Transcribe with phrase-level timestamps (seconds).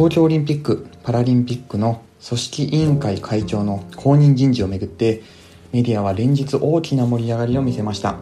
[0.00, 5.22] 東京オリンピック・パラリンピックの組織委員会会長の後任人事をめぐって
[5.72, 8.16] メディアは連日大きな盛り上がりを見せました。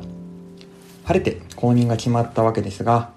[1.04, 3.12] 晴れて後任が決まったわけですが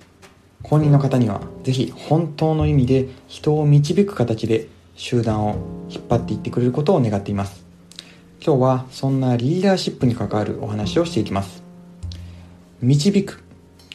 [0.61, 5.55] 後任の方にはぜひ本当の意味で人を導く形で集団を
[5.89, 7.65] 引っ張っていってくれることを願っています。
[8.46, 11.64] 今日はそんなリーダーシップに関わるお話をしていきます。
[12.79, 13.43] 導く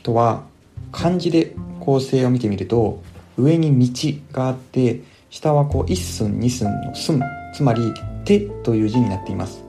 [0.03, 0.43] とは
[0.91, 3.01] 漢字で構成を見てみると
[3.37, 5.01] 上に道があって
[5.31, 7.21] 下はこう一寸二寸の寸
[7.55, 7.93] つまり
[8.25, 9.65] 手という字になっています。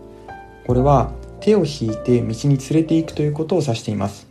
[0.65, 4.27] これは手を引いて道に連れていくということを指しています。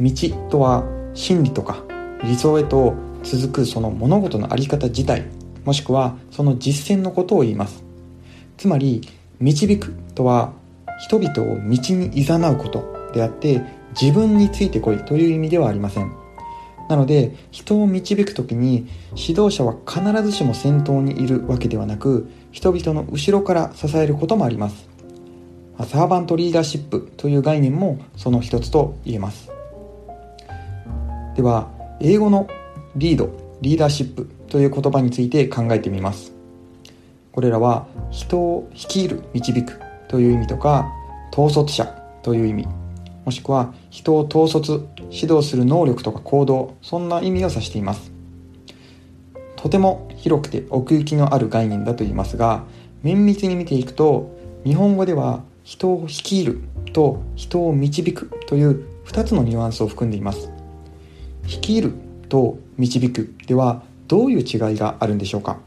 [0.00, 0.10] 道
[0.50, 0.84] とは
[1.14, 1.82] 真理とか
[2.24, 5.24] 理想へと続くその物事の在り方自体
[5.64, 7.82] もしくはその実践のことを言います。
[8.56, 9.02] つまり
[9.40, 10.52] 導くとは
[11.00, 13.62] 人々を道に誘うことであって
[14.00, 16.21] 自分についてこいという意味ではありません。
[16.88, 24.88] なので人を導く時に指導者は必ずしも先頭にいるわけではなく人々の後ろから支えることもあります。
[25.86, 29.50] サーバントリーダーシップという概念もその一つと言えます。
[31.34, 32.46] では英語の
[32.94, 33.30] リード
[33.62, 36.32] リーダーシップという言葉について考えてみます。
[37.32, 40.92] これらは人を率いる導くという意味とか
[41.32, 41.86] 統率者
[42.22, 42.81] という意味。
[43.24, 48.12] もしくは人を統率指導する能力とか行動そんな意味を指しています。
[49.56, 52.64] とても広くて奥行きのある概念だと言いますが
[53.02, 56.62] 綿密に見ていくと日本語では人を率いる
[56.92, 60.50] と人を導くという2つのニュアンスを含んでいます。
[61.46, 61.92] 率いる
[62.28, 65.58] と導くではどういう違いがあるんでしょうか。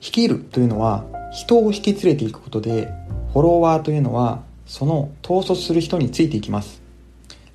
[0.00, 2.92] 率いるというのは人を引き連れていくことで
[3.32, 6.82] フォロワーというのはその統率する人についていきます。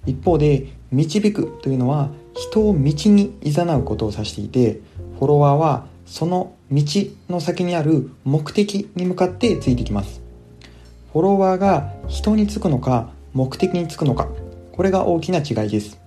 [0.05, 4.79] 一方で導くというのは人を道に誘うことを指していて
[5.19, 6.83] フォロワーはその道
[7.29, 10.21] の先にある目的に向かってついてきます。
[11.11, 14.27] フォロワーが人につくのか目的につくのか
[14.71, 15.99] これが大きな違いです。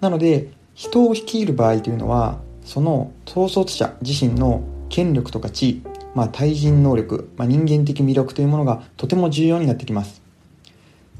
[0.00, 5.82] なので人を率いる場合というのはその統率者自身の権力とか地位、
[6.14, 10.22] まあ、対人能力、まあ、人間的魅力というものがとても重要になってきます。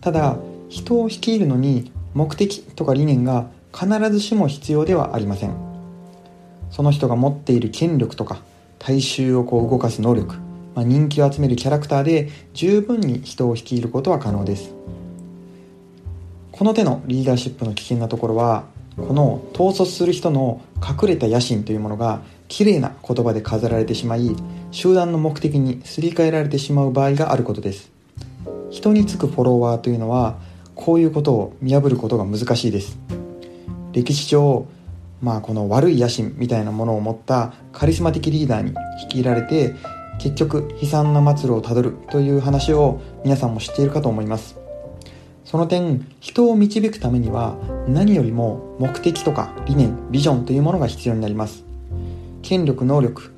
[0.00, 0.36] ただ
[0.68, 5.54] 人を率いるのに目的とか理念が必ずしも必要ではありません。
[6.70, 8.42] その人が持っている権力とか
[8.78, 10.36] 大衆をこう動かす能力、
[10.74, 14.74] まあ、人気を集めるキャラクターで十分に人を率いることは可能です。
[16.52, 18.64] この手のリーダーシップの危険なところは
[18.96, 24.34] この統率する人の隠れた野心というものが綺麗な言葉で飾られてしまい
[24.70, 27.90] 集団の目的にすり替えられてしまう場合があることです。
[28.70, 30.38] 人につくフォロワーというのは
[30.74, 32.98] こういうことを見破ることが難しいです。
[33.92, 34.66] 歴史上
[35.20, 39.74] まあこの悪い野心みたいなものを持ったカリスマ的リーダーに率いられて
[40.18, 44.56] 結局悲惨な末路をたどるという話を皆さんも知っているかと思います。
[45.44, 47.56] その点人を導くためには
[47.88, 51.67] 何よりも目的とか理念ビジョンというものが必要になります。
[52.48, 53.30] 権力能力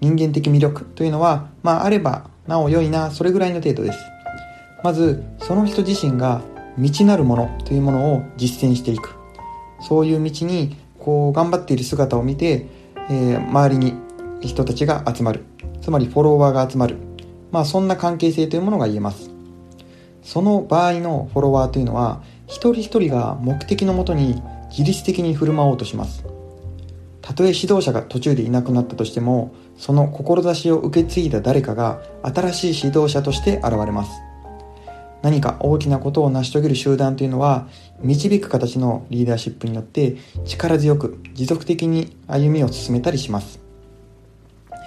[0.00, 3.98] 人間的魅力というのはまああればなお良いなそれぐらいの程度です。
[4.84, 6.40] まずその人自身が
[6.78, 9.16] 道なるものというものを実践していく。
[9.80, 12.68] そういう道にこう頑張っている姿を見て、
[13.10, 13.94] えー、周りに
[14.40, 15.42] 人たちが集まる。
[15.82, 16.96] つまりフォロワーが集まる。
[17.50, 19.30] まあそんな関係性というものが言えます。
[20.22, 26.24] その場合のフォロワーというのは一人一人が目的のもとに自律的に振る舞おうとします。
[27.26, 34.10] たとえ指導者が途中でいなくなったとしてもその志を受け継いだ誰かが新しい指導者として現れます。
[35.22, 37.66] 何か大きなことを成し遂げる集団というのは
[38.00, 43.58] 導く形のリーダーシップによって力強く持続的に歩みを進めたりします、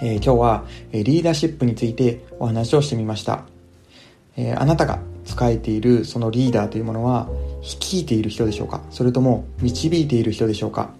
[0.00, 3.42] えー、今日はリーダーシップについてお話をしてみました、
[4.36, 7.28] えー、あなたが使えているそのリーダーというものは
[7.62, 8.80] 率いている人でしょうか？
[8.90, 10.90] それとも導いている人でしょうか？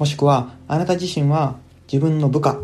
[0.00, 1.56] もしくはあなた自身は
[1.86, 2.58] 自分の部下、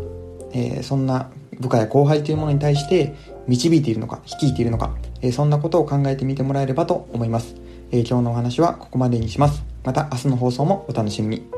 [0.53, 1.29] えー、そんな
[1.59, 3.13] 部下や後輩というものに対して
[3.47, 7.55] 導いているのか率いているのか、えー、そんなことを考えてみてもらえればと思います、
[7.91, 9.63] えー、今日のお話はここまでにします。
[9.83, 11.56] また明日の放送もお楽しみに。